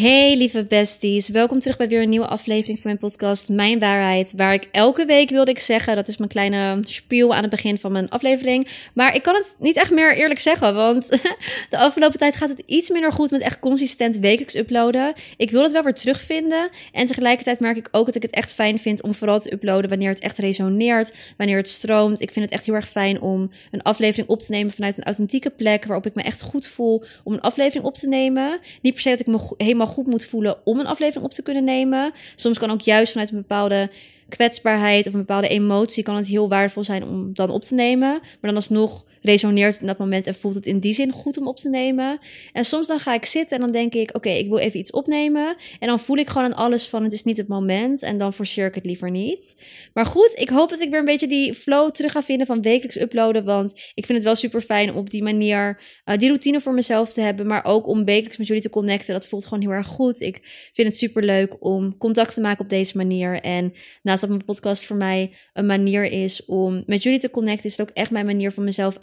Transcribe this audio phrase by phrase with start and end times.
[0.00, 4.32] Hey lieve besties, welkom terug bij weer een nieuwe aflevering van mijn podcast Mijn Waarheid.
[4.36, 7.78] Waar ik elke week wilde ik zeggen, dat is mijn kleine spiel aan het begin
[7.78, 8.68] van mijn aflevering.
[8.94, 11.08] Maar ik kan het niet echt meer eerlijk zeggen, want
[11.70, 15.12] de afgelopen tijd gaat het iets minder goed met echt consistent wekelijks uploaden.
[15.36, 18.52] Ik wil het wel weer terugvinden en tegelijkertijd merk ik ook dat ik het echt
[18.52, 22.20] fijn vind om vooral te uploaden wanneer het echt resoneert, wanneer het stroomt.
[22.20, 25.04] Ik vind het echt heel erg fijn om een aflevering op te nemen vanuit een
[25.04, 28.58] authentieke plek waarop ik me echt goed voel om een aflevering op te nemen.
[28.82, 31.42] Niet per se dat ik me helemaal goed moet voelen om een aflevering op te
[31.42, 32.12] kunnen nemen.
[32.34, 33.90] Soms kan ook juist vanuit een bepaalde
[34.28, 38.10] kwetsbaarheid of een bepaalde emotie kan het heel waardevol zijn om dan op te nemen.
[38.20, 41.48] Maar dan alsnog resoneert in dat moment en voelt het in die zin goed om
[41.48, 42.18] op te nemen.
[42.52, 44.90] En soms dan ga ik zitten en dan denk ik, oké, ik wil even iets
[44.90, 45.56] opnemen.
[45.78, 48.02] En dan voel ik gewoon aan alles van, het is niet het moment.
[48.02, 49.56] En dan forceer ik het liever niet.
[49.94, 52.62] Maar goed, ik hoop dat ik weer een beetje die flow terug ga vinden van
[52.62, 53.44] wekelijks uploaden.
[53.44, 56.74] Want ik vind het wel super fijn om op die manier uh, die routine voor
[56.74, 57.46] mezelf te hebben.
[57.46, 59.14] Maar ook om wekelijks met jullie te connecten.
[59.14, 60.20] Dat voelt gewoon heel erg goed.
[60.20, 60.40] Ik
[60.72, 63.40] vind het super leuk om contact te maken op deze manier.
[63.40, 67.64] En naast dat mijn podcast voor mij een manier is om met jullie te connecten,
[67.64, 68.96] is het ook echt mijn manier van mezelf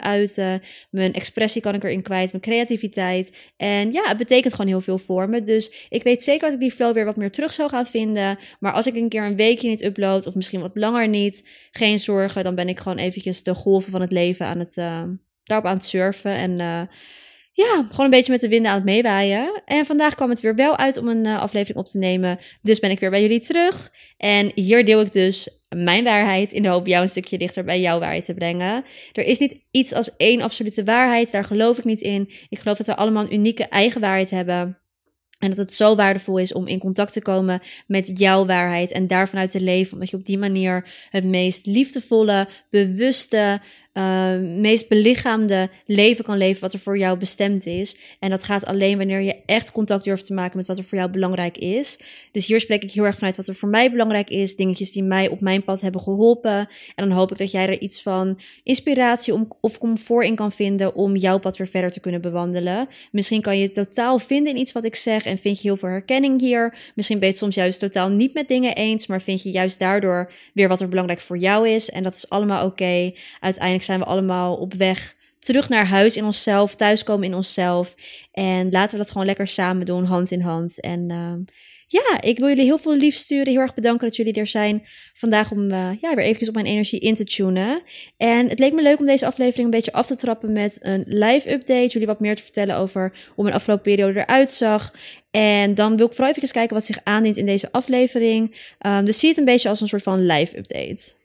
[0.90, 3.32] Mijn expressie kan ik erin kwijt, mijn creativiteit.
[3.56, 5.42] En ja, het betekent gewoon heel veel voor me.
[5.42, 8.38] Dus ik weet zeker dat ik die flow weer wat meer terug zou gaan vinden.
[8.60, 11.98] Maar als ik een keer een weekje niet upload, of misschien wat langer niet, geen
[11.98, 12.44] zorgen.
[12.44, 15.02] Dan ben ik gewoon eventjes de golven van het leven aan het, uh,
[15.44, 16.32] daarop aan het surfen.
[16.32, 16.82] En uh,
[17.64, 19.62] ja, gewoon een beetje met de winden aan het meewaaien.
[19.64, 22.38] En vandaag kwam het weer wel uit om een uh, aflevering op te nemen.
[22.62, 23.92] Dus ben ik weer bij jullie terug.
[24.16, 27.80] En hier deel ik dus mijn waarheid in de hoop jou een stukje dichter bij
[27.80, 28.84] jouw waarheid te brengen.
[29.12, 32.30] Er is niet iets als één absolute waarheid, daar geloof ik niet in.
[32.48, 34.78] Ik geloof dat we allemaal een unieke eigen waarheid hebben.
[35.38, 39.06] En dat het zo waardevol is om in contact te komen met jouw waarheid en
[39.06, 39.92] daarvanuit te leven.
[39.92, 43.60] Omdat je op die manier het meest liefdevolle, bewuste,
[43.98, 47.96] uh, meest belichaamde leven kan leven wat er voor jou bestemd is.
[48.18, 50.98] En dat gaat alleen wanneer je echt contact durft te maken met wat er voor
[50.98, 51.98] jou belangrijk is.
[52.32, 54.56] Dus hier spreek ik heel erg vanuit wat er voor mij belangrijk is.
[54.56, 56.68] Dingetjes die mij op mijn pad hebben geholpen.
[56.94, 60.52] En dan hoop ik dat jij er iets van inspiratie om, of comfort in kan
[60.52, 62.88] vinden om jouw pad weer verder te kunnen bewandelen.
[63.12, 65.88] Misschien kan je totaal vinden in iets wat ik zeg en vind je heel veel
[65.88, 66.92] herkenning hier.
[66.94, 69.78] Misschien ben je het soms juist totaal niet met dingen eens, maar vind je juist
[69.78, 71.90] daardoor weer wat er belangrijk voor jou is.
[71.90, 73.12] En dat is allemaal oké.
[73.40, 77.94] Uiteindelijk zijn we allemaal op weg terug naar huis in onszelf, thuiskomen in onszelf.
[78.32, 80.80] En laten we dat gewoon lekker samen doen, hand in hand.
[80.80, 81.54] En uh,
[81.86, 83.52] ja, ik wil jullie heel veel lief sturen.
[83.52, 84.82] Heel erg bedanken dat jullie er zijn
[85.14, 87.82] vandaag om uh, ja, weer eventjes op mijn energie in te tunen.
[88.16, 91.04] En het leek me leuk om deze aflevering een beetje af te trappen met een
[91.06, 91.86] live update.
[91.86, 94.94] Jullie wat meer te vertellen over hoe mijn afgelopen periode eruit zag.
[95.30, 98.72] En dan wil ik vooral even kijken wat zich aandient in deze aflevering.
[98.86, 101.17] Um, dus zie het een beetje als een soort van live update.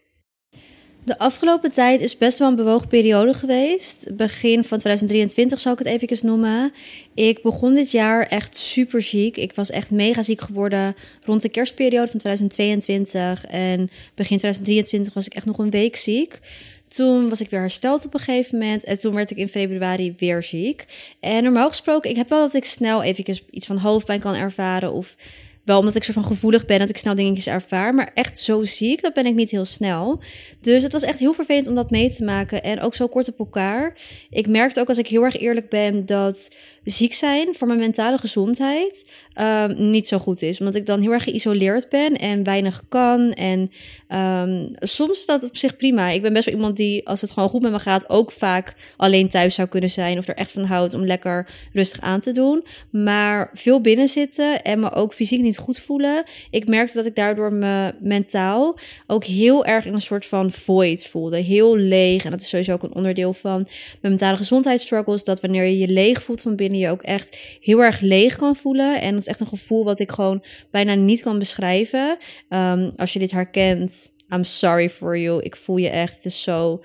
[1.05, 4.15] De afgelopen tijd is best wel een bewogen periode geweest.
[4.15, 6.73] Begin van 2023 zal ik het even noemen.
[7.13, 9.37] Ik begon dit jaar echt super ziek.
[9.37, 13.45] Ik was echt mega ziek geworden rond de kerstperiode van 2022.
[13.45, 16.39] En begin 2023 was ik echt nog een week ziek.
[16.87, 18.83] Toen was ik weer hersteld op een gegeven moment.
[18.83, 20.85] En toen werd ik in februari weer ziek.
[21.19, 24.93] En normaal gesproken, ik heb wel dat ik snel even iets van hoofdpijn kan ervaren.
[24.93, 25.15] Of
[25.63, 27.93] wel omdat ik zo van gevoelig ben dat ik snel dingetjes ervaar.
[27.93, 30.21] Maar echt zo ziek, dat ben ik niet heel snel.
[30.61, 32.63] Dus het was echt heel vervelend om dat mee te maken.
[32.63, 33.97] En ook zo kort op elkaar.
[34.29, 36.47] Ik merkte ook als ik heel erg eerlijk ben dat
[36.83, 39.05] ziek zijn voor mijn mentale gezondheid
[39.41, 40.59] um, niet zo goed is.
[40.59, 43.31] Omdat ik dan heel erg geïsoleerd ben en weinig kan.
[43.31, 43.71] En
[44.09, 46.09] um, soms is dat op zich prima.
[46.09, 48.75] Ik ben best wel iemand die, als het gewoon goed met me gaat, ook vaak
[48.97, 50.17] alleen thuis zou kunnen zijn.
[50.17, 52.63] Of er echt van houdt om lekker rustig aan te doen.
[52.89, 56.23] Maar veel binnen zitten en me ook fysiek niet goed voelen.
[56.49, 58.77] Ik merkte dat ik daardoor me mentaal
[59.07, 61.37] ook heel erg in een soort van void voelde.
[61.37, 62.25] Heel leeg.
[62.25, 63.67] En dat is sowieso ook een onderdeel van
[64.01, 65.23] mijn mentale gezondheidsstruggles.
[65.23, 68.55] Dat wanneer je je leeg voelt van binnen je ook echt heel erg leeg kan
[68.55, 69.01] voelen.
[69.01, 72.17] En dat is echt een gevoel wat ik gewoon bijna niet kan beschrijven.
[72.49, 75.41] Um, als je dit herkent, I'm sorry for you.
[75.41, 76.83] Ik voel je echt, het is zo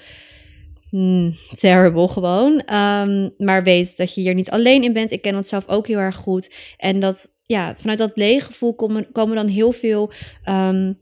[0.91, 2.53] mm, terrible gewoon.
[2.75, 5.11] Um, maar weet dat je hier niet alleen in bent.
[5.11, 6.55] Ik ken het zelf ook heel erg goed.
[6.77, 10.13] En dat, ja, vanuit dat leeg gevoel komen, komen dan heel veel...
[10.49, 10.99] Um,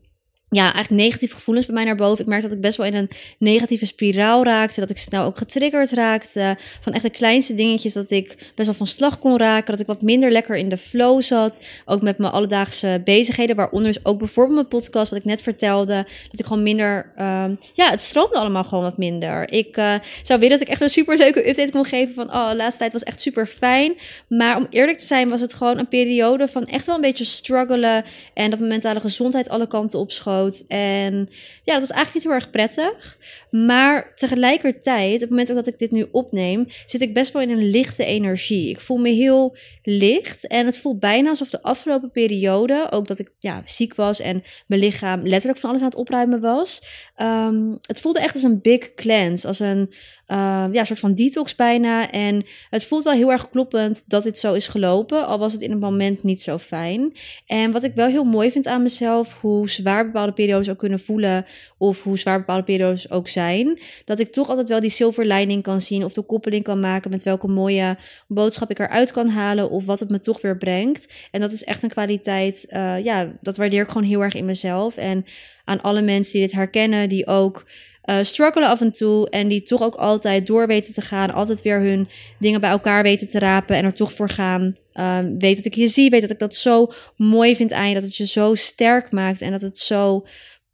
[0.49, 2.23] ja, eigenlijk negatieve gevoelens bij mij naar boven.
[2.23, 3.09] Ik merkte dat ik best wel in een
[3.39, 4.79] negatieve spiraal raakte.
[4.79, 6.57] Dat ik snel ook getriggerd raakte.
[6.81, 9.71] Van echt de kleinste dingetjes dat ik best wel van slag kon raken.
[9.71, 11.63] Dat ik wat minder lekker in de flow zat.
[11.85, 13.55] Ook met mijn alledaagse bezigheden.
[13.55, 16.05] Waaronder dus ook bijvoorbeeld mijn podcast, wat ik net vertelde.
[16.31, 17.11] Dat ik gewoon minder.
[17.17, 19.51] Uh, ja, het stroomde allemaal gewoon wat minder.
[19.51, 22.13] Ik uh, zou willen dat ik echt een super leuke update kon geven.
[22.13, 23.97] Van oh, de laatste tijd was echt super fijn.
[24.27, 27.23] Maar om eerlijk te zijn, was het gewoon een periode van echt wel een beetje
[27.23, 28.05] struggelen.
[28.33, 30.35] En dat mijn mentale gezondheid alle kanten op schoot
[30.67, 31.29] En
[31.63, 33.17] ja, dat was eigenlijk niet heel erg prettig.
[33.51, 37.41] Maar tegelijkertijd, op het moment ook dat ik dit nu opneem, zit ik best wel
[37.41, 38.69] in een lichte energie.
[38.69, 40.47] Ik voel me heel licht.
[40.47, 44.43] En het voelt bijna alsof de afgelopen periode, ook dat ik ja, ziek was en
[44.67, 46.81] mijn lichaam letterlijk van alles aan het opruimen was.
[47.21, 49.93] Um, het voelde echt als een big cleanse, als een
[50.27, 52.11] uh, ja, soort van detox bijna.
[52.11, 55.61] En het voelt wel heel erg kloppend dat dit zo is gelopen, al was het
[55.61, 57.13] in het moment niet zo fijn.
[57.45, 60.99] En wat ik wel heel mooi vind aan mezelf, hoe zwaar bepaalde periodes ook kunnen
[60.99, 61.45] voelen,
[61.77, 65.63] of hoe zwaar bepaalde periodes ook zijn, dat ik toch altijd wel die silver lining
[65.63, 67.97] kan zien, of de koppeling kan maken met welke mooie
[68.27, 71.13] boodschap ik eruit kan halen, of wat het me toch weer brengt.
[71.31, 74.45] En dat is echt een kwaliteit, uh, ja, dat waardeer ik gewoon heel erg in
[74.45, 74.97] mezelf.
[74.97, 75.25] En
[75.65, 77.65] aan alle mensen die dit herkennen, die ook
[78.09, 81.61] uh, struggelen af en toe en die toch ook altijd door weten te gaan, altijd
[81.61, 82.09] weer hun
[82.39, 84.75] dingen bij elkaar weten te rapen en er toch voor gaan.
[84.93, 87.93] Um, weet dat ik je zie, weet dat ik dat zo mooi vind aan je,
[87.93, 90.25] dat het je zo sterk maakt en dat het zo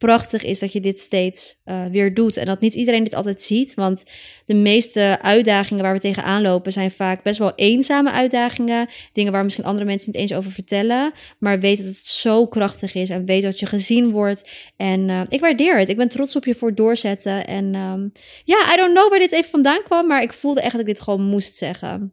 [0.04, 2.36] prachtig is dat je dit steeds uh, weer doet.
[2.36, 3.74] En dat niet iedereen dit altijd ziet.
[3.74, 4.04] Want
[4.44, 8.88] de meeste uitdagingen waar we tegenaan lopen zijn vaak best wel eenzame uitdagingen.
[9.12, 11.12] Dingen waar misschien andere mensen niet eens over vertellen.
[11.38, 14.48] Maar weet dat het zo krachtig is en weet dat je gezien wordt.
[14.76, 15.88] En uh, ik waardeer het.
[15.88, 17.46] Ik ben trots op je voor doorzetten.
[17.46, 18.12] En um,
[18.44, 20.06] ja, I don't know waar dit even vandaan kwam.
[20.06, 22.12] Maar ik voelde echt dat ik dit gewoon moest zeggen.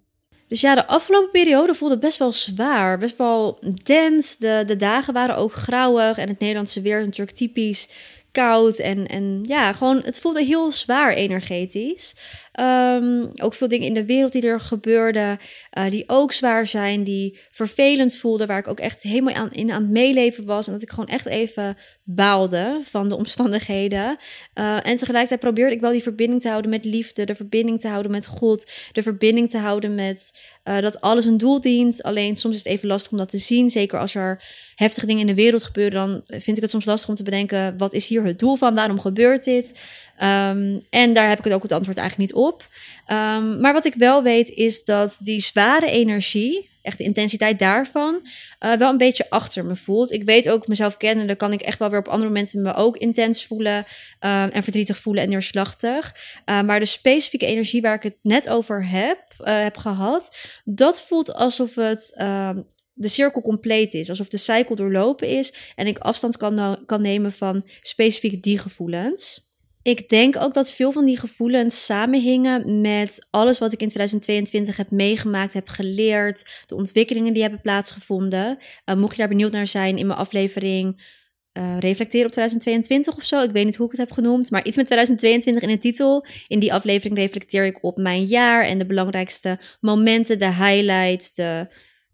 [0.52, 2.98] Dus ja, de afgelopen periode voelde best wel zwaar.
[2.98, 4.38] Best wel dens.
[4.38, 6.18] De, de dagen waren ook grauwig.
[6.18, 7.90] En het Nederlandse weer is natuurlijk typisch
[8.32, 8.78] koud.
[8.78, 12.16] En, en ja, gewoon, het voelde heel zwaar energetisch.
[12.60, 15.40] Um, ook veel dingen in de wereld die er gebeurden,
[15.78, 19.82] uh, die ook zwaar zijn, die vervelend voelden, waar ik ook echt helemaal in aan
[19.82, 20.68] het meeleven was.
[20.68, 24.18] En dat ik gewoon echt even baalde van de omstandigheden.
[24.56, 27.88] Uh, en tegelijkertijd probeerde ik wel die verbinding te houden met liefde, de verbinding te
[27.88, 30.32] houden met God, de verbinding te houden met
[30.64, 32.04] uh, dat alles een doel dient.
[32.04, 33.70] Alleen soms is het even lastig om dat te zien.
[33.70, 34.44] Zeker als er
[34.76, 37.78] heftige dingen in de wereld gebeuren, dan vind ik het soms lastig om te bedenken:
[37.78, 38.76] wat is hier het doel van?
[38.76, 39.74] Waarom gebeurt dit?
[40.24, 42.68] Um, en daar heb ik ook het antwoord eigenlijk niet op.
[43.08, 48.28] Um, maar wat ik wel weet is dat die zware energie, echt de intensiteit daarvan,
[48.60, 50.12] uh, wel een beetje achter me voelt.
[50.12, 52.74] Ik weet ook mezelf kennen, dan kan ik echt wel weer op andere momenten me
[52.74, 53.86] ook intens voelen um,
[54.50, 56.16] en verdrietig voelen en neerslachtig.
[56.46, 61.34] Maar de specifieke energie waar ik het net over heb, uh, heb gehad, dat voelt
[61.34, 62.14] alsof het
[62.94, 64.10] de cirkel compleet is.
[64.10, 69.50] Alsof de cycle doorlopen is en ik afstand kan, kan nemen van specifiek die gevoelens.
[69.84, 74.78] Ik denk ook dat veel van die gevoelens samenhingen met alles wat ik in 2022
[74.78, 78.58] heb meegemaakt, heb geleerd, de ontwikkelingen die hebben plaatsgevonden.
[78.86, 81.20] Uh, mocht je daar benieuwd naar zijn in mijn aflevering
[81.58, 83.42] uh, reflecteren op 2022 of zo.
[83.42, 86.26] Ik weet niet hoe ik het heb genoemd, maar iets met 2022 in de titel.
[86.48, 91.68] In die aflevering reflecteer ik op mijn jaar en de belangrijkste momenten, de highlights, de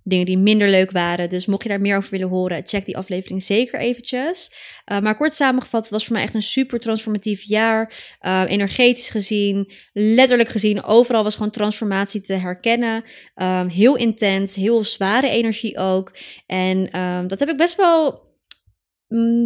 [0.09, 1.29] dingen die minder leuk waren.
[1.29, 4.51] Dus mocht je daar meer over willen horen, check die aflevering zeker eventjes.
[4.85, 7.93] Uh, maar kort samengevat, het was voor mij echt een super transformatief jaar.
[8.21, 13.03] Uh, energetisch gezien, letterlijk gezien, overal was gewoon transformatie te herkennen.
[13.35, 16.15] Um, heel intens, heel zware energie ook.
[16.45, 18.26] En um, dat heb ik best wel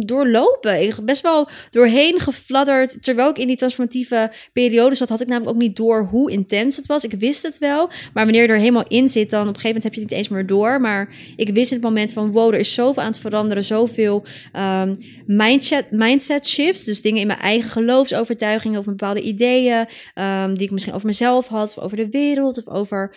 [0.06, 0.82] doorlopen.
[0.82, 3.02] Ik best wel doorheen gefladderd.
[3.02, 6.76] Terwijl ik in die transformatieve periode zat, had ik namelijk ook niet door hoe intens
[6.76, 7.04] het was.
[7.04, 7.86] Ik wist het wel.
[7.86, 10.10] Maar wanneer je er helemaal in zit, dan op een gegeven moment heb je het
[10.10, 10.80] niet eens meer door.
[10.80, 13.64] Maar ik wist in het moment van wow, er is zoveel aan het veranderen.
[13.64, 14.24] Zoveel
[14.56, 16.84] um, mindset, mindset shifts.
[16.84, 19.88] Dus dingen in mijn eigen geloofsovertuigingen of bepaalde ideeën.
[20.14, 23.14] Um, die ik misschien over mezelf had, of over de wereld of over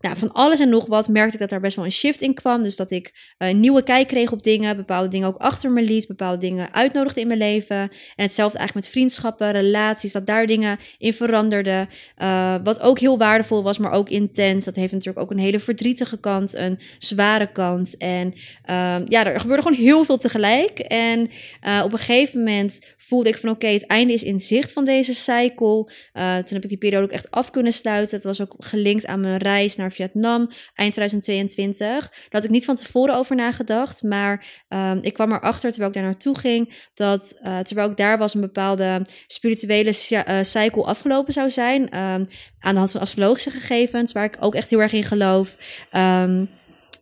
[0.00, 2.34] nou, van alles en nog wat merkte ik dat daar best wel een shift in
[2.34, 2.62] kwam.
[2.62, 5.82] Dus dat ik een uh, nieuwe kijk kreeg op dingen, bepaalde dingen ook achter me
[5.82, 7.76] liet, bepaalde dingen uitnodigde in mijn leven.
[7.76, 11.88] En hetzelfde eigenlijk met vriendschappen, relaties, dat daar dingen in veranderden.
[12.18, 14.64] Uh, wat ook heel waardevol was, maar ook intens.
[14.64, 17.96] Dat heeft natuurlijk ook een hele verdrietige kant, een zware kant.
[17.96, 18.32] En
[18.70, 20.78] uh, ja, er gebeurde gewoon heel veel tegelijk.
[20.78, 21.30] En
[21.66, 24.84] uh, op een gegeven moment voelde ik van oké, het einde is in zicht van
[24.84, 25.92] deze cycle.
[26.12, 28.16] Toen heb ik die periode ook echt af kunnen sluiten.
[28.16, 31.86] Het was ook gelinkt aan mijn reis naar Vietnam eind 2022.
[31.86, 34.02] Daar had ik niet van tevoren over nagedacht.
[34.02, 36.88] Maar um, ik kwam erachter terwijl ik daar naartoe ging.
[36.94, 41.82] Dat uh, terwijl ik daar was een bepaalde spirituele uh, cycle afgelopen zou zijn.
[41.82, 42.26] Um,
[42.60, 44.12] aan de hand van astrologische gegevens.
[44.12, 45.56] Waar ik ook echt heel erg in geloof.
[45.92, 46.48] Um,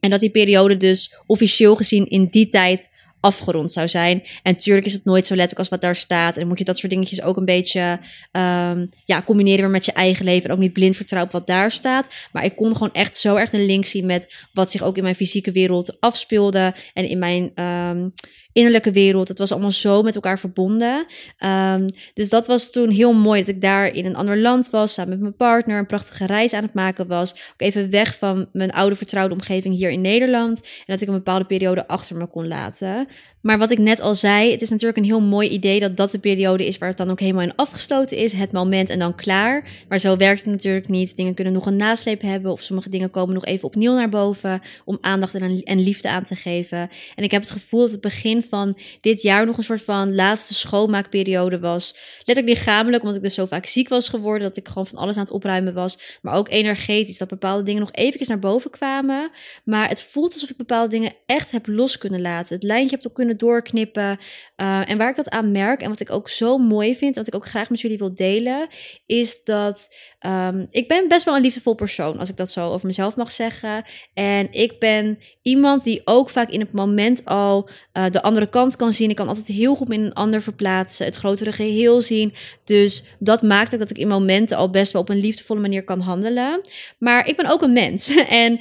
[0.01, 2.91] en dat die periode dus officieel gezien in die tijd
[3.25, 4.23] afgerond zou zijn.
[4.43, 6.37] En natuurlijk is het nooit zo letterlijk als wat daar staat.
[6.37, 7.99] En moet je dat soort dingetjes ook een beetje
[8.33, 10.49] um, ja, combineren met je eigen leven.
[10.49, 12.09] En ook niet blind vertrouwen op wat daar staat.
[12.33, 15.03] Maar ik kon gewoon echt zo erg een link zien met wat zich ook in
[15.03, 16.75] mijn fysieke wereld afspeelde.
[16.95, 18.13] En in mijn um,
[18.55, 19.29] innerlijke wereld.
[19.29, 21.07] Het was allemaal zo met elkaar verbonden.
[21.39, 24.93] Ehm, dus dat was toen heel mooi dat ik daar in een ander land was,
[24.93, 27.33] samen met mijn partner, een prachtige reis aan het maken was.
[27.33, 30.61] Ook even weg van mijn oude vertrouwde omgeving hier in Nederland.
[30.61, 33.09] En dat ik een bepaalde periode achter me kon laten.
[33.45, 36.11] Maar wat ik net al zei, het is natuurlijk een heel mooi idee dat dat
[36.11, 38.33] de periode is waar het dan ook helemaal in afgesloten is.
[38.33, 39.85] Het moment en dan klaar.
[39.89, 41.17] Maar zo werkt het natuurlijk niet.
[41.17, 44.63] Dingen kunnen nog een nasleep hebben of sommige dingen komen nog even opnieuw naar boven
[44.85, 46.89] om aandacht en, en liefde aan te geven.
[47.15, 50.15] En ik heb het gevoel dat het begin van dit jaar nog een soort van
[50.15, 51.97] laatste schoonmaakperiode was.
[52.25, 55.17] Letterlijk lichamelijk, omdat ik dus zo vaak ziek was geworden, dat ik gewoon van alles
[55.17, 56.19] aan het opruimen was.
[56.23, 59.31] Maar ook energetisch, dat bepaalde dingen nog even naar boven kwamen.
[59.65, 62.55] Maar het voelt alsof ik bepaalde dingen echt heb los kunnen laten.
[62.55, 64.19] Het lijntje heb ook kunnen doorknippen.
[64.57, 67.27] Uh, en waar ik dat aan merk en wat ik ook zo mooi vind, wat
[67.27, 68.69] ik ook graag met jullie wil delen,
[69.07, 69.89] is dat
[70.27, 73.33] um, ik ben best wel een liefdevol persoon, als ik dat zo over mezelf mag
[73.33, 73.85] zeggen.
[74.15, 78.77] En ik ben iemand die ook vaak in het moment al uh, de andere kant
[78.77, 79.11] kan zien.
[79.11, 82.35] Ik kan altijd heel goed in een ander verplaatsen, het grotere geheel zien.
[82.65, 85.85] Dus dat maakt ook dat ik in momenten al best wel op een liefdevolle manier
[85.85, 86.61] kan handelen.
[86.99, 88.15] Maar ik ben ook een mens.
[88.45, 88.61] en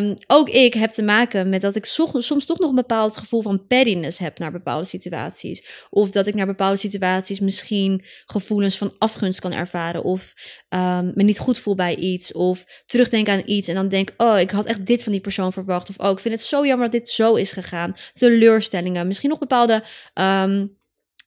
[0.00, 3.42] um, ook ik heb te maken met dat ik soms, toch nog een bepaald gevoel
[3.42, 3.66] van
[4.02, 5.86] heb naar bepaalde situaties.
[5.90, 10.02] Of dat ik naar bepaalde situaties misschien gevoelens van afgunst kan ervaren.
[10.04, 10.32] Of
[10.68, 12.32] um, me niet goed voel bij iets.
[12.32, 15.52] Of terugdenk aan iets en dan denk, oh, ik had echt dit van die persoon
[15.52, 15.88] verwacht.
[15.88, 17.94] Of oh, ik vind het zo jammer dat dit zo is gegaan.
[18.12, 19.84] Teleurstellingen, misschien nog bepaalde
[20.14, 20.76] um,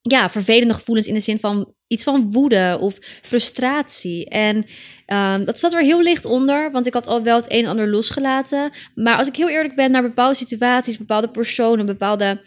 [0.01, 4.29] ja, vervelende gevoelens in de zin van iets van woede of frustratie.
[4.29, 4.65] En
[5.07, 7.69] um, dat zat er heel licht onder, want ik had al wel het een en
[7.69, 8.71] ander losgelaten.
[8.95, 12.41] Maar als ik heel eerlijk ben naar bepaalde situaties, bepaalde personen, bepaalde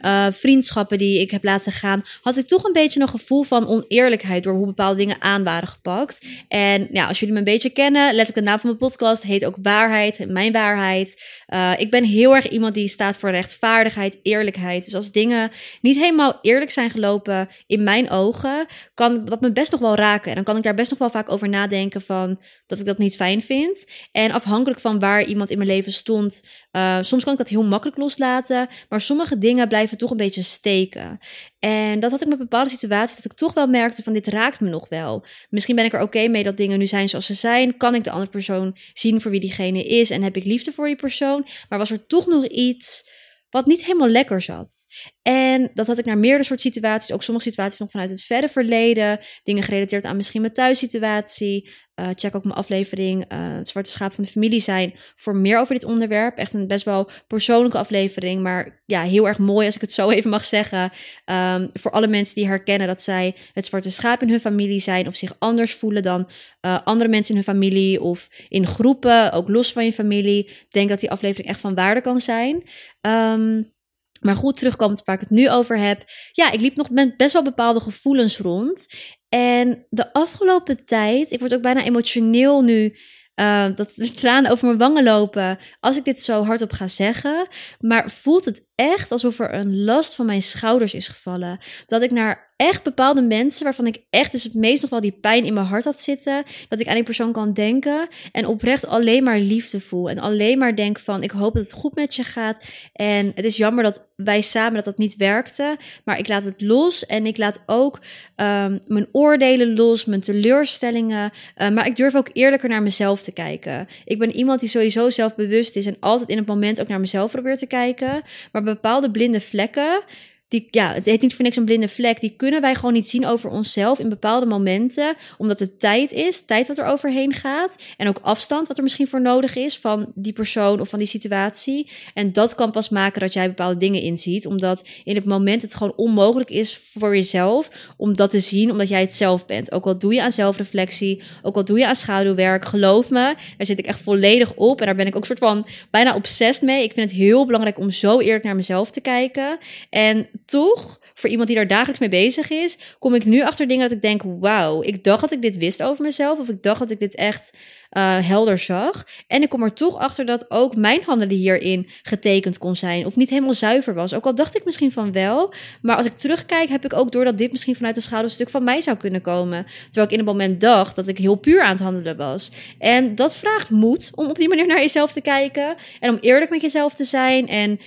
[0.00, 3.68] uh, vriendschappen die ik heb laten gaan, had ik toch een beetje een gevoel van
[3.68, 6.26] oneerlijkheid door hoe bepaalde dingen aan waren gepakt.
[6.48, 9.22] En ja, als jullie me een beetje kennen, let op de naam van mijn podcast,
[9.22, 11.22] heet ook Waarheid, Mijn Waarheid.
[11.48, 14.84] Uh, ik ben heel erg iemand die staat voor rechtvaardigheid, eerlijkheid.
[14.84, 15.50] Dus als dingen
[15.80, 20.28] niet helemaal eerlijk zijn gelopen in mijn ogen, kan dat me best nog wel raken.
[20.28, 22.98] En dan kan ik daar best nog wel vaak over nadenken van dat ik dat
[22.98, 23.84] niet fijn vind.
[24.12, 26.42] En afhankelijk van waar iemand in mijn leven stond,
[26.72, 28.68] uh, soms kan ik dat heel makkelijk loslaten.
[28.88, 31.18] Maar sommige dingen blijven toch een beetje steken.
[31.58, 34.60] En dat had ik met bepaalde situaties, dat ik toch wel merkte van dit raakt
[34.60, 35.24] me nog wel.
[35.50, 37.76] Misschien ben ik er oké mee dat dingen nu zijn zoals ze zijn.
[37.76, 40.86] Kan ik de andere persoon zien voor wie diegene is en heb ik liefde voor
[40.86, 41.46] die persoon.
[41.68, 43.10] Maar was er toch nog iets
[43.50, 44.86] wat niet helemaal lekker zat.
[45.26, 48.48] En dat had ik naar meerdere soort situaties, ook sommige situaties nog vanuit het verre
[48.48, 51.70] verleden, dingen gerelateerd aan misschien mijn thuissituatie.
[52.00, 55.58] Uh, check ook mijn aflevering uh, Het Zwarte Schaap van de Familie zijn voor meer
[55.58, 56.38] over dit onderwerp.
[56.38, 60.10] Echt een best wel persoonlijke aflevering, maar ja, heel erg mooi als ik het zo
[60.10, 60.92] even mag zeggen.
[61.24, 65.06] Um, voor alle mensen die herkennen dat zij het zwarte schaap in hun familie zijn
[65.06, 66.30] of zich anders voelen dan
[66.60, 70.50] uh, andere mensen in hun familie of in groepen, ook los van je familie.
[70.68, 72.62] Denk dat die aflevering echt van waarde kan zijn.
[73.00, 73.74] Um,
[74.20, 76.04] maar goed, terugkomend waar ik het nu over heb.
[76.32, 78.86] Ja, ik liep nog met best wel bepaalde gevoelens rond.
[79.28, 82.96] En de afgelopen tijd, ik word ook bijna emotioneel nu.
[83.40, 87.46] Uh, dat er tranen over mijn wangen lopen als ik dit zo hardop ga zeggen.
[87.78, 91.58] Maar voelt het echt alsof er een last van mijn schouders is gevallen.
[91.86, 95.18] Dat ik naar echt bepaalde mensen waarvan ik echt dus het meest nog wel die
[95.20, 96.44] pijn in mijn hart had zitten.
[96.68, 100.10] Dat ik aan die persoon kan denken en oprecht alleen maar liefde voel.
[100.10, 102.64] En alleen maar denk van ik hoop dat het goed met je gaat.
[102.92, 105.76] En het is jammer dat wij samen dat dat niet werkte.
[106.04, 108.00] Maar ik laat het los en ik laat ook
[108.36, 111.30] um, mijn oordelen los, mijn teleurstellingen.
[111.56, 113.88] Uh, maar ik durf ook eerlijker naar mezelf te kijken.
[114.04, 117.30] Ik ben iemand die sowieso zelfbewust is en altijd in het moment ook naar mezelf
[117.30, 118.22] probeert te kijken.
[118.52, 120.02] Maar bepaalde blinde vlekken
[120.48, 122.20] die, ja, het heet niet voor niks een blinde vlek.
[122.20, 125.16] Die kunnen wij gewoon niet zien over onszelf in bepaalde momenten.
[125.38, 127.82] Omdat het tijd is, tijd wat er overheen gaat.
[127.96, 131.08] En ook afstand wat er misschien voor nodig is van die persoon of van die
[131.08, 131.90] situatie.
[132.14, 134.46] En dat kan pas maken dat jij bepaalde dingen inziet.
[134.46, 138.88] Omdat in het moment het gewoon onmogelijk is voor jezelf om dat te zien, omdat
[138.88, 139.72] jij het zelf bent.
[139.72, 143.66] Ook al doe je aan zelfreflectie, ook al doe je aan schaduwwerk, geloof me, daar
[143.66, 144.80] zit ik echt volledig op.
[144.80, 146.82] En daar ben ik ook soort van bijna obsessed mee.
[146.82, 149.58] Ik vind het heel belangrijk om zo eerlijk naar mezelf te kijken.
[149.90, 153.88] En toch, voor iemand die daar dagelijks mee bezig is, kom ik nu achter dingen
[153.88, 156.38] dat ik denk: wauw, ik dacht dat ik dit wist over mezelf.
[156.38, 157.52] Of ik dacht dat ik dit echt
[157.96, 159.04] uh, helder zag.
[159.26, 163.06] En ik kom er toch achter dat ook mijn handelen hierin getekend kon zijn.
[163.06, 164.14] Of niet helemaal zuiver was.
[164.14, 165.54] Ook al dacht ik misschien van wel.
[165.82, 168.64] Maar als ik terugkijk, heb ik ook door dat dit misschien vanuit een schouderstuk van
[168.64, 169.66] mij zou kunnen komen.
[169.84, 172.50] Terwijl ik in het moment dacht dat ik heel puur aan het handelen was.
[172.78, 175.74] En dat vraagt moed om op die manier naar jezelf te kijken.
[176.00, 177.48] En om eerlijk met jezelf te zijn.
[177.48, 177.78] En uh,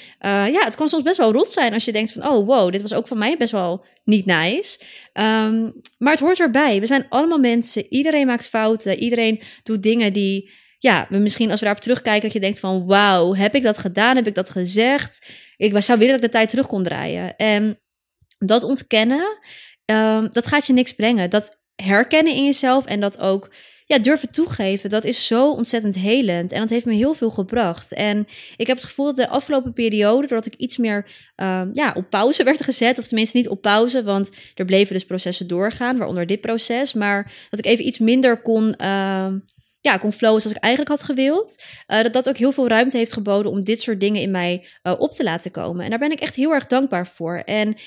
[0.51, 2.81] ja, het kan soms best wel rot zijn als je denkt van, oh wow, dit
[2.81, 4.79] was ook van mij best wel niet nice.
[5.13, 6.79] Um, maar het hoort erbij.
[6.79, 7.85] We zijn allemaal mensen.
[7.89, 8.97] Iedereen maakt fouten.
[8.97, 12.85] Iedereen doet dingen die ja, we misschien als we daarop terugkijken, dat je denkt van
[12.85, 14.15] wauw, heb ik dat gedaan?
[14.15, 15.25] Heb ik dat gezegd?
[15.57, 17.35] Ik zou willen dat de tijd terug kon draaien.
[17.35, 17.79] En
[18.37, 19.39] dat ontkennen,
[19.85, 21.29] ehm, dat gaat je niks brengen.
[21.29, 23.53] Dat herkennen in jezelf en dat ook
[23.89, 26.51] ja, durven toegeven, dat is zo ontzettend helend.
[26.51, 27.93] En dat heeft me heel veel gebracht.
[27.93, 28.27] En
[28.57, 31.05] ik heb het gevoel dat de afgelopen periode, doordat ik iets meer
[31.35, 35.05] ehm, ja, op pauze werd gezet, of tenminste niet op pauze, want er bleven dus
[35.05, 38.75] processen doorgaan, waaronder dit proces, maar dat ik even iets minder kon.
[38.81, 39.27] Uh,
[39.81, 41.63] ja, kon flowen zoals ik eigenlijk had gewild.
[41.87, 44.67] Uh, dat dat ook heel veel ruimte heeft geboden om dit soort dingen in mij
[44.83, 45.83] uh, op te laten komen.
[45.83, 47.35] En daar ben ik echt heel erg dankbaar voor.
[47.35, 47.77] En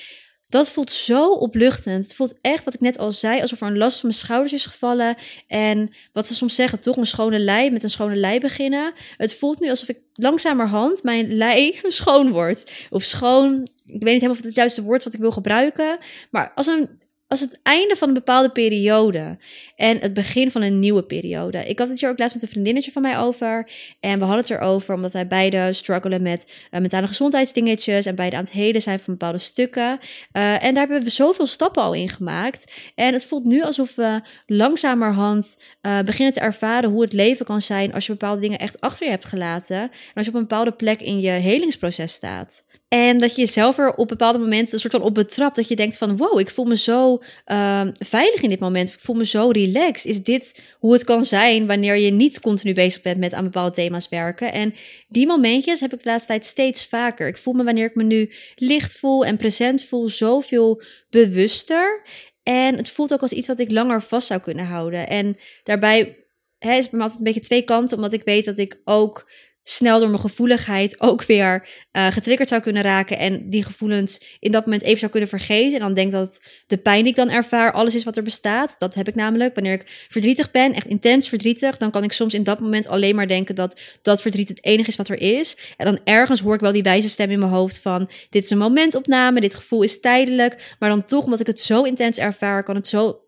[0.53, 2.05] dat voelt zo opluchtend.
[2.05, 4.53] Het voelt echt, wat ik net al zei, alsof er een last van mijn schouders
[4.53, 5.15] is gevallen.
[5.47, 8.93] En wat ze soms zeggen, toch een schone lei, met een schone lei beginnen.
[9.17, 12.71] Het voelt nu alsof ik langzamerhand mijn lei schoon wordt.
[12.89, 15.31] Of schoon, ik weet niet helemaal of het het juiste woord is wat ik wil
[15.31, 15.97] gebruiken.
[16.31, 16.89] Maar als een
[17.33, 19.37] als het einde van een bepaalde periode
[19.75, 21.57] en het begin van een nieuwe periode.
[21.67, 23.69] Ik had het hier ook laatst met een vriendinnetje van mij over.
[23.99, 28.05] En we hadden het erover omdat wij beide struggelen met uh, mentale gezondheidsdingetjes.
[28.05, 29.99] En beide aan het heden zijn van bepaalde stukken.
[30.33, 32.71] Uh, en daar hebben we zoveel stappen al in gemaakt.
[32.95, 37.61] En het voelt nu alsof we langzamerhand uh, beginnen te ervaren hoe het leven kan
[37.61, 39.81] zijn als je bepaalde dingen echt achter je hebt gelaten.
[39.81, 42.63] En als je op een bepaalde plek in je helingsproces staat.
[42.93, 45.55] En dat je jezelf er op bepaalde momenten een soort van op betrapt.
[45.55, 48.89] Dat je denkt van wow, ik voel me zo uh, veilig in dit moment.
[48.89, 50.05] Ik voel me zo relaxed.
[50.05, 53.71] Is dit hoe het kan zijn wanneer je niet continu bezig bent met aan bepaalde
[53.71, 54.53] thema's werken?
[54.53, 54.73] En
[55.07, 57.27] die momentjes heb ik de laatste tijd steeds vaker.
[57.27, 62.01] Ik voel me wanneer ik me nu licht voel en present voel zoveel bewuster.
[62.43, 65.07] En het voelt ook als iets wat ik langer vast zou kunnen houden.
[65.07, 66.17] En daarbij
[66.57, 67.97] hè, is het me altijd een beetje twee kanten.
[67.97, 69.29] Omdat ik weet dat ik ook
[69.63, 73.17] snel door mijn gevoeligheid ook weer uh, getriggerd zou kunnen raken.
[73.17, 75.73] En die gevoelens in dat moment even zou kunnen vergeten.
[75.73, 78.75] En dan denk dat de pijn die ik dan ervaar alles is wat er bestaat.
[78.77, 79.55] Dat heb ik namelijk.
[79.55, 83.15] Wanneer ik verdrietig ben, echt intens verdrietig, dan kan ik soms in dat moment alleen
[83.15, 85.57] maar denken dat dat verdriet het enige is wat er is.
[85.77, 88.49] En dan ergens hoor ik wel die wijze stem in mijn hoofd van: dit is
[88.49, 90.75] een momentopname, dit gevoel is tijdelijk.
[90.79, 93.23] Maar dan toch, omdat ik het zo intens ervaar, kan het zo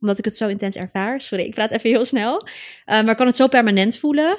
[0.00, 1.20] omdat ik het zo intens ervaar.
[1.20, 2.42] Sorry, ik praat even heel snel.
[2.42, 4.30] Uh, maar kan het zo permanent voelen.
[4.30, 4.38] Um,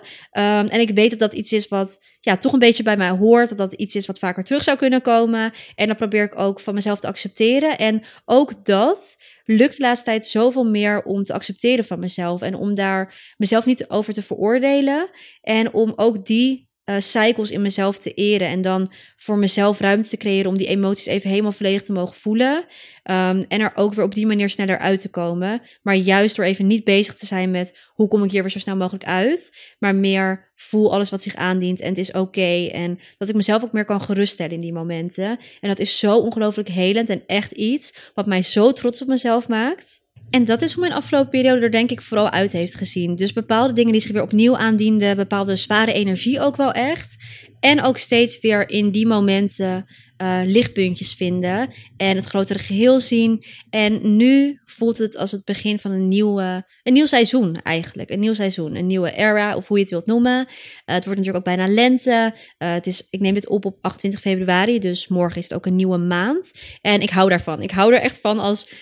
[0.67, 3.49] en ik weet dat dat iets is wat ja, toch een beetje bij mij hoort.
[3.49, 5.53] Dat dat iets is wat vaker terug zou kunnen komen.
[5.75, 7.77] En dat probeer ik ook van mezelf te accepteren.
[7.77, 12.41] En ook dat lukt de laatste tijd zoveel meer om te accepteren van mezelf.
[12.41, 15.09] En om daar mezelf niet over te veroordelen.
[15.41, 18.47] En om ook die uh, cycles in mezelf te eren.
[18.47, 22.15] En dan voor mezelf ruimte te creëren om die emoties even helemaal volledig te mogen
[22.15, 22.55] voelen.
[22.57, 25.61] Um, en er ook weer op die manier sneller uit te komen.
[25.81, 28.59] Maar juist door even niet bezig te zijn met hoe kom ik hier weer zo
[28.59, 29.57] snel mogelijk uit.
[29.79, 32.67] Maar meer voel alles wat zich aandient en het is oké.
[32.71, 35.39] En dat ik mezelf ook meer kan geruststellen in die momenten.
[35.61, 39.47] En dat is zo ongelooflijk helend en echt iets wat mij zo trots op mezelf
[39.47, 39.99] maakt.
[40.29, 43.15] En dat is hoe mijn afgelopen periode er denk ik vooral uit heeft gezien.
[43.15, 47.15] Dus bepaalde dingen die zich weer opnieuw aandienden, bepaalde zware energie ook wel echt.
[47.59, 49.85] En ook steeds weer in die momenten
[50.21, 53.43] uh, lichtpuntjes vinden en het grotere geheel zien.
[53.69, 58.09] En nu voelt het als het begin van een, nieuwe, een nieuw seizoen eigenlijk.
[58.09, 60.39] Een nieuw seizoen, een nieuwe era of hoe je het wilt noemen.
[60.39, 60.45] Uh,
[60.85, 62.33] het wordt natuurlijk ook bijna lente.
[62.57, 65.65] Uh, het is, ik neem dit op op 28 februari, dus morgen is het ook
[65.65, 66.51] een nieuwe maand.
[66.81, 67.61] En ik hou daarvan.
[67.61, 68.73] Ik hou er echt van als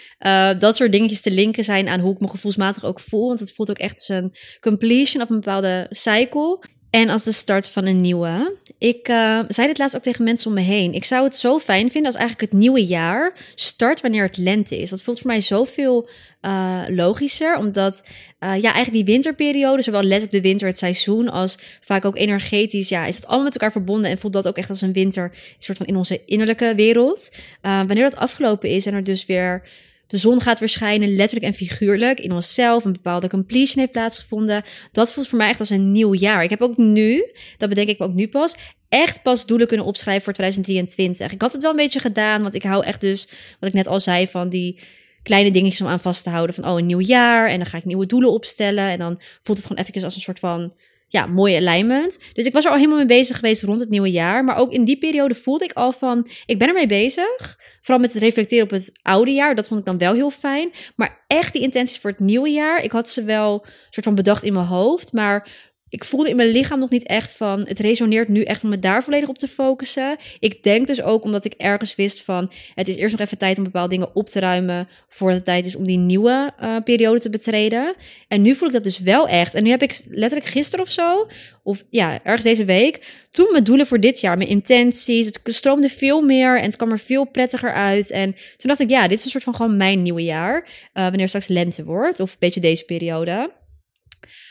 [0.58, 3.28] dat soort dingetjes te linken zijn aan hoe ik me gevoelsmatig ook voel.
[3.28, 6.60] Want het voelt ook echt als een completion of een bepaalde cycle.
[6.90, 8.56] En als de start van een nieuwe.
[8.78, 10.94] Ik uh, zei dit laatst ook tegen mensen om me heen.
[10.94, 14.78] Ik zou het zo fijn vinden als eigenlijk het nieuwe jaar start wanneer het lente
[14.78, 14.90] is.
[14.90, 16.10] Dat voelt voor mij zoveel
[16.42, 17.58] uh, logischer.
[17.58, 18.04] Omdat
[18.40, 22.90] uh, ja, eigenlijk die winterperiode, zowel letterlijk de winter, het seizoen, als vaak ook energetisch,
[22.90, 24.12] ja, is het allemaal met elkaar verbonden.
[24.12, 27.30] En voelt dat ook echt als een winter, een soort van in onze innerlijke wereld.
[27.62, 29.64] wanneer dat afgelopen is en er dus weer
[30.08, 32.86] de zon gaat weer schijnen, letterlijk en figuurlijk, in onszelf.
[32.86, 34.64] Een bepaalde completion heeft plaatsgevonden.
[34.92, 36.44] Dat voelt voor mij echt als een nieuw jaar.
[36.44, 38.56] Ik heb ook nu, dat bedenk ik ook nu pas,
[38.90, 41.32] echt pas doelen kunnen opschrijven voor 2023.
[41.32, 43.88] Ik had het wel een beetje gedaan, want ik hou echt dus, wat ik net
[43.88, 44.80] al zei, van die
[45.24, 46.56] kleine dingetjes om aan vast te houden.
[46.56, 47.50] Van, oh, een nieuw jaar.
[47.50, 48.90] En dan ga ik nieuwe doelen opstellen.
[48.90, 50.74] En dan voelt het gewoon even als een soort van
[51.08, 52.20] ja, mooie alignment.
[52.34, 54.44] Dus ik was er al helemaal mee bezig geweest rond het nieuwe jaar.
[54.44, 57.58] Maar ook in die periode voelde ik al van, ik ben ermee bezig.
[57.82, 59.56] Vooral met het reflecteren op het oude jaar.
[59.56, 60.72] Dat vond ik dan wel heel fijn.
[60.96, 62.84] Maar echt die intenties voor het nieuwe jaar.
[62.84, 65.14] Ik had ze wel soort van bedacht in mijn hoofd.
[65.14, 67.66] Maar ik voelde in mijn lichaam nog niet echt van.
[67.68, 70.18] Het resoneert nu echt om me daar volledig op te focussen.
[70.40, 72.52] Ik denk dus ook omdat ik ergens wist van.
[72.76, 74.88] Het is eerst nog even tijd om bepaalde dingen op te ruimen.
[75.08, 77.96] Voordat het tijd is om die nieuwe uh, periode te betreden.
[78.28, 79.54] En nu voel ik dat dus wel echt.
[79.54, 81.28] En nu heb ik letterlijk gisteren of zo.
[81.64, 83.26] Of ja, ergens deze week.
[83.30, 85.26] Toen mijn doelen voor dit jaar, mijn intenties.
[85.26, 88.12] Het stroomde veel meer en het kwam er veel prettiger uit.
[88.12, 90.64] En toen dacht ik, ja, dit is een soort van gewoon mijn nieuwe jaar.
[90.64, 92.20] Uh, wanneer straks lente wordt.
[92.20, 93.50] Of een beetje deze periode.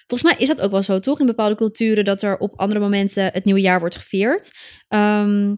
[0.06, 1.20] Volgens mij is dat ook wel zo, toch?
[1.20, 4.52] In bepaalde culturen dat er op andere momenten het nieuwe jaar wordt gevierd.
[4.88, 5.54] Ehm,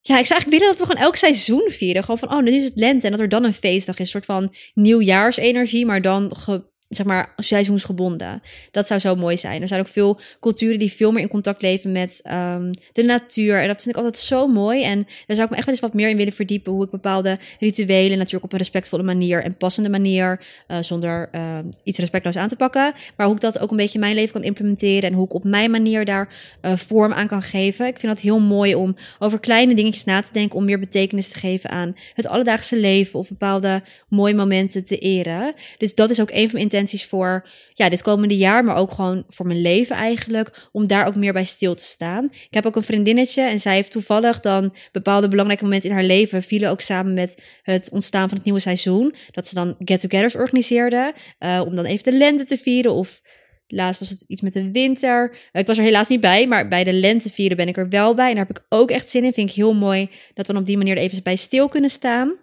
[0.00, 2.02] ja, ik zou eigenlijk willen dat we gewoon elk seizoen vieren.
[2.02, 4.00] Gewoon van, oh, nu is het lente en dat er dan een feestdag is.
[4.00, 8.42] Een soort van nieuwjaarsenergie, maar dan ge zeg maar, seizoensgebonden.
[8.70, 9.62] Dat zou zo mooi zijn.
[9.62, 13.60] Er zijn ook veel culturen die veel meer in contact leven met um, de natuur.
[13.60, 14.82] En dat vind ik altijd zo mooi.
[14.82, 16.72] En daar zou ik me echt wel eens wat meer in willen verdiepen.
[16.72, 21.58] Hoe ik bepaalde rituelen natuurlijk op een respectvolle manier en passende manier, uh, zonder uh,
[21.82, 22.92] iets respectloos aan te pakken.
[23.16, 25.10] Maar hoe ik dat ook een beetje in mijn leven kan implementeren.
[25.10, 27.86] En hoe ik op mijn manier daar uh, vorm aan kan geven.
[27.86, 30.56] Ik vind dat heel mooi om over kleine dingetjes na te denken.
[30.56, 33.18] Om meer betekenis te geven aan het alledaagse leven.
[33.18, 35.54] Of bepaalde mooie momenten te eren.
[35.78, 39.24] Dus dat is ook een van mijn voor ja, dit komende jaar, maar ook gewoon
[39.28, 42.24] voor mijn leven eigenlijk, om daar ook meer bij stil te staan.
[42.24, 46.04] Ik heb ook een vriendinnetje en zij heeft toevallig dan bepaalde belangrijke momenten in haar
[46.04, 50.36] leven vielen ook samen met het ontstaan van het nieuwe seizoen, dat ze dan get-togethers
[50.36, 53.20] organiseerde, uh, om dan even de lente te vieren of
[53.72, 55.36] Laatst was het iets met de winter.
[55.52, 58.14] Ik was er helaas niet bij, maar bij de lente vieren ben ik er wel
[58.14, 58.28] bij.
[58.28, 59.32] En daar heb ik ook echt zin in.
[59.32, 62.36] Vind ik heel mooi dat we op die manier er even bij stil kunnen staan.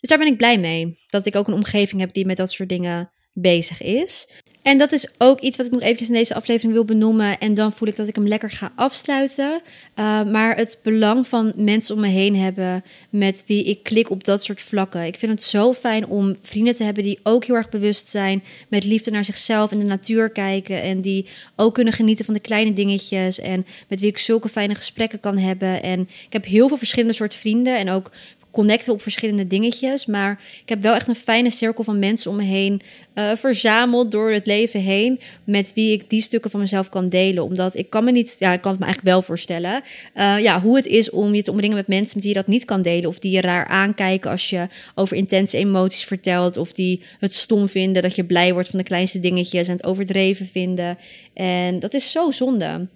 [0.00, 0.98] Dus daar ben ik blij mee.
[1.08, 4.26] Dat ik ook een omgeving heb die met dat soort dingen bezig is.
[4.62, 7.38] En dat is ook iets wat ik nog eventjes in deze aflevering wil benoemen.
[7.38, 9.60] En dan voel ik dat ik hem lekker ga afsluiten.
[9.96, 14.24] Uh, maar het belang van mensen om me heen hebben met wie ik klik op
[14.24, 15.06] dat soort vlakken.
[15.06, 18.42] Ik vind het zo fijn om vrienden te hebben die ook heel erg bewust zijn.
[18.68, 20.82] Met liefde naar zichzelf en de natuur kijken.
[20.82, 23.40] En die ook kunnen genieten van de kleine dingetjes.
[23.40, 25.82] En met wie ik zulke fijne gesprekken kan hebben.
[25.82, 27.78] En ik heb heel veel verschillende soorten vrienden.
[27.78, 28.10] En ook
[28.52, 30.06] connecten op verschillende dingetjes.
[30.06, 32.82] Maar ik heb wel echt een fijne cirkel van mensen om me heen
[33.14, 35.20] uh, verzameld door het leven heen.
[35.44, 37.44] Met wie ik die stukken van mezelf kan delen.
[37.44, 39.82] Omdat ik kan me niet, ja, ik kan het me eigenlijk wel voorstellen.
[40.14, 42.46] Uh, ja, hoe het is om je te omringen met mensen met wie je dat
[42.46, 43.08] niet kan delen.
[43.08, 46.56] Of die je raar aankijken als je over intense emoties vertelt.
[46.56, 49.84] Of die het stom vinden dat je blij wordt van de kleinste dingetjes en het
[49.84, 50.98] overdreven vinden.
[51.34, 52.86] En dat is zo zonde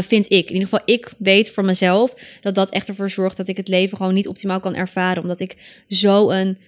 [0.00, 0.48] vind ik.
[0.48, 3.68] In ieder geval, ik weet voor mezelf dat dat echt ervoor zorgt dat ik het
[3.68, 5.22] leven gewoon niet optimaal kan ervaren.
[5.22, 5.56] Omdat ik
[5.88, 6.58] zo een,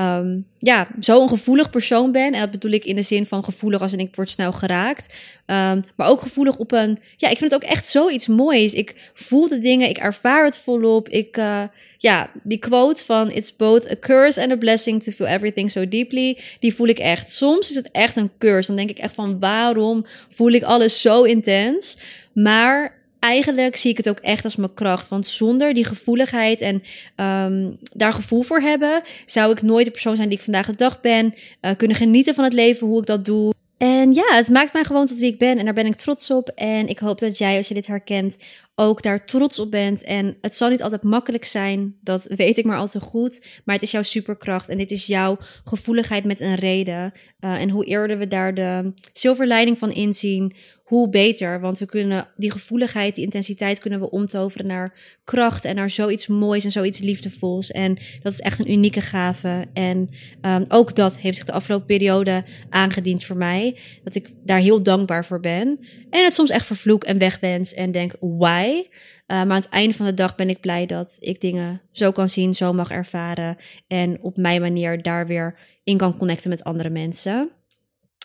[0.00, 2.32] um, ja, zo een gevoelig persoon ben.
[2.32, 5.14] En dat bedoel ik in de zin van gevoelig als en ik word snel geraakt.
[5.46, 8.72] Um, maar ook gevoelig op een, ja, ik vind het ook echt zoiets moois.
[8.72, 11.08] Ik voel de dingen, ik ervaar het volop.
[11.08, 11.62] Ik, uh,
[11.98, 15.88] ja, die quote van It's both a curse and a blessing to feel everything so
[15.88, 17.32] deeply, die voel ik echt.
[17.32, 18.66] Soms is het echt een curse.
[18.66, 21.96] Dan denk ik echt van waarom voel ik alles zo intens?
[22.34, 25.08] Maar eigenlijk zie ik het ook echt als mijn kracht.
[25.08, 26.82] Want zonder die gevoeligheid en
[27.16, 30.74] um, daar gevoel voor hebben, zou ik nooit de persoon zijn die ik vandaag de
[30.74, 31.34] dag ben.
[31.60, 33.54] Uh, kunnen genieten van het leven, hoe ik dat doe.
[33.78, 36.30] En ja, het maakt mij gewoon tot wie ik ben en daar ben ik trots
[36.30, 36.48] op.
[36.48, 38.36] En ik hoop dat jij, als je dit herkent,
[38.74, 40.04] ook daar trots op bent.
[40.04, 43.46] En het zal niet altijd makkelijk zijn, dat weet ik maar al te goed.
[43.64, 47.12] Maar het is jouw superkracht en dit is jouw gevoeligheid met een reden.
[47.40, 51.60] Uh, en hoe eerder we daar de zilverleiding van inzien, hoe beter.
[51.60, 56.26] Want we kunnen die gevoeligheid, die intensiteit kunnen we omtoveren naar kracht en naar zoiets
[56.26, 57.70] moois en zoiets liefdevols.
[57.70, 59.64] En dat is echt een unieke gave.
[59.72, 60.08] En
[60.42, 63.78] um, ook dat heeft zich de afgelopen periode aangediend voor mij.
[64.04, 65.78] Dat ik daar heel dankbaar voor ben.
[66.14, 68.66] En het soms echt vervloek en wegwens en denk, why?
[68.66, 68.86] Uh,
[69.26, 72.28] maar aan het einde van de dag ben ik blij dat ik dingen zo kan
[72.28, 73.56] zien, zo mag ervaren.
[73.86, 77.50] En op mijn manier daar weer in kan connecten met andere mensen.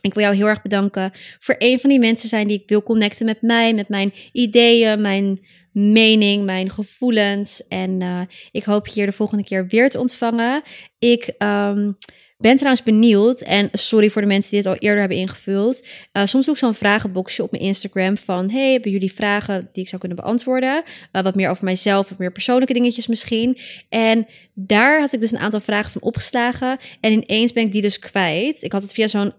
[0.02, 2.84] Ik wil jou heel erg bedanken voor een van die mensen zijn die ik wil
[2.84, 7.68] connecten met mij, met mijn ideeën, mijn mening, mijn gevoelens.
[7.68, 8.22] En uh,
[8.52, 10.62] ik hoop je hier de volgende keer weer te ontvangen.
[11.00, 11.98] Ik um,
[12.42, 15.86] ben trouwens benieuwd, en sorry voor de mensen die dit al eerder hebben ingevuld.
[16.14, 18.50] Uh, soms doe ik zo'n vragenboxje op mijn Instagram van...
[18.50, 20.84] hey, hebben jullie vragen die ik zou kunnen beantwoorden?
[21.12, 23.58] Uh, wat meer over mijzelf, wat meer persoonlijke dingetjes misschien.
[23.90, 26.78] En daar had ik dus een aantal vragen van opgeslagen.
[27.02, 28.64] En ineens ben ik die dus kwijt.
[28.64, 29.34] Ik had het via zo'n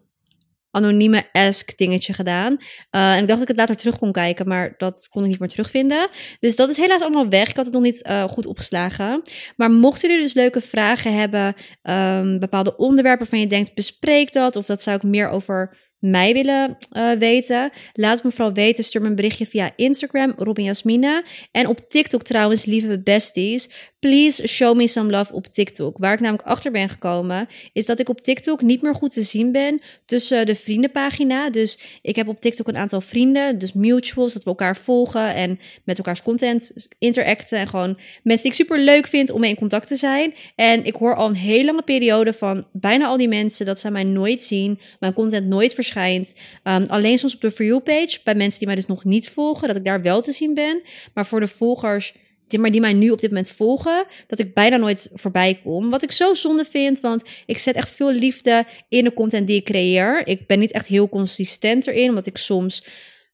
[0.71, 2.53] anonieme ask dingetje gedaan.
[2.53, 5.29] Uh, en ik dacht dat ik het later terug kon kijken, maar dat kon ik
[5.29, 6.09] niet meer terugvinden.
[6.39, 7.49] Dus dat is helaas allemaal weg.
[7.49, 9.23] Ik had het nog niet uh, goed opgeslagen.
[9.57, 14.57] Maar mochten jullie dus leuke vragen hebben, um, bepaalde onderwerpen van je denkt, bespreek dat.
[14.57, 18.85] Of dat zou ik meer over mij willen uh, weten, laat me vooral weten.
[18.85, 21.23] Stuur me een berichtje via Instagram, Robin Jasmina.
[21.51, 23.69] En op TikTok trouwens, lieve besties.
[23.99, 25.99] Please show me some love op TikTok.
[25.99, 29.23] Waar ik namelijk achter ben gekomen, is dat ik op TikTok niet meer goed te
[29.23, 31.51] zien ben tussen de vriendenpagina.
[31.51, 35.59] Dus ik heb op TikTok een aantal vrienden, dus mutuals, dat we elkaar volgen en
[35.85, 37.59] met elkaars content interacten.
[37.59, 40.35] En gewoon mensen die ik super leuk vind om mee in contact te zijn.
[40.55, 43.91] En ik hoor al een hele lange periode van bijna al die mensen dat ze
[43.91, 48.35] mij nooit zien, mijn content nooit Um, alleen soms op de For You page, bij
[48.35, 50.83] mensen die mij dus nog niet volgen, dat ik daar wel te zien ben.
[51.15, 52.15] Maar voor de volgers
[52.51, 55.91] die, maar die mij nu op dit moment volgen, dat ik bijna nooit voorbij kom.
[55.91, 59.57] Wat ik zo zonde vind, want ik zet echt veel liefde in de content die
[59.57, 60.27] ik creëer.
[60.27, 62.85] Ik ben niet echt heel consistent erin, omdat ik soms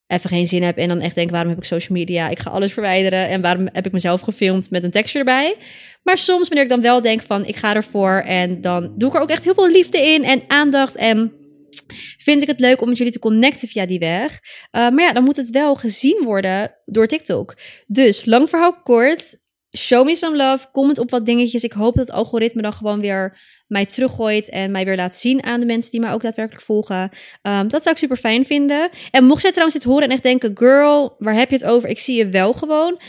[0.06, 2.28] even geen zin heb en dan echt denk, waarom heb ik social media?
[2.28, 5.56] Ik ga alles verwijderen en waarom heb ik mezelf gefilmd met een tekstje erbij?
[6.02, 9.14] Maar soms wanneer ik dan wel denk van, ik ga ervoor en dan doe ik
[9.14, 11.32] er ook echt heel veel liefde in en aandacht en
[12.16, 14.32] vind ik het leuk om met jullie te connecten via die weg.
[14.32, 17.56] Uh, maar ja, dan moet het wel gezien worden door TikTok.
[17.86, 19.38] Dus, lang verhaal kort,
[19.78, 21.64] show me some love, comment op wat dingetjes.
[21.64, 25.42] Ik hoop dat het algoritme dan gewoon weer mij teruggooit en mij weer laat zien
[25.42, 27.10] aan de mensen die mij ook daadwerkelijk volgen.
[27.42, 28.90] Um, dat zou ik super fijn vinden.
[29.10, 31.88] En mocht jij trouwens dit horen en echt denken, girl, waar heb je het over?
[31.88, 33.00] Ik zie je wel gewoon.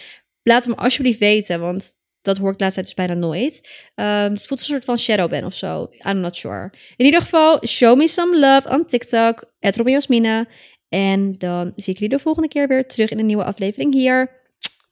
[0.43, 1.93] Laat het me alsjeblieft weten, want
[2.27, 3.69] dat hoor ik de dus bijna nooit.
[3.95, 5.89] Um, het voelt een soort van shadow ben of zo.
[6.09, 6.71] I'm not sure.
[6.95, 9.43] In ieder geval, show me some love on TikTok.
[9.89, 10.45] Jasmina.
[10.89, 14.41] En dan zie ik jullie de volgende keer weer terug in een nieuwe aflevering hier.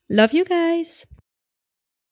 [0.07, 1.05] Love you guys.